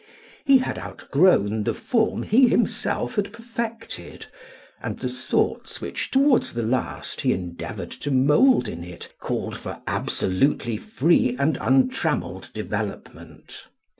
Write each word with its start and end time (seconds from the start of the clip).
He 0.45 0.57
had 0.57 0.79
outgrown 0.79 1.63
the 1.63 1.75
form 1.75 2.23
he 2.23 2.47
himself 2.47 3.17
had 3.17 3.31
perfected, 3.31 4.25
and 4.81 4.97
the 4.97 5.07
thoughts 5.07 5.79
which 5.79 6.09
toward 6.09 6.41
the 6.41 6.63
last 6.63 7.21
he 7.21 7.31
endeavored 7.33 7.91
to 7.91 8.09
mould 8.09 8.67
in 8.67 8.83
it 8.83 9.13
called 9.19 9.59
for 9.59 9.79
absolutely 9.85 10.75
free 10.77 11.35
and 11.37 11.55
untrammeled 11.61 12.49
development. 12.51 13.67